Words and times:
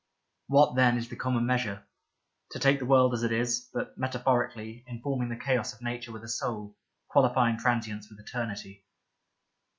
What, 0.47 0.75
then, 0.75 0.97
is 0.97 1.09
the 1.09 1.15
common 1.15 1.45
measure? 1.45 1.83
To 2.53 2.57
take 2.59 2.79
the 2.79 2.87
world 2.87 3.13
as 3.13 3.21
it 3.21 3.31
is, 3.31 3.69
but 3.71 3.95
metaphorically, 3.99 4.83
informing 4.87 5.29
the 5.29 5.37
chaos 5.37 5.73
of 5.73 5.81
nature 5.83 6.11
with 6.11 6.23
a 6.23 6.27
soul, 6.27 6.75
quali 7.09 7.29
fying 7.35 7.59
transience 7.59 8.09
with 8.09 8.19
eternity. 8.19 8.87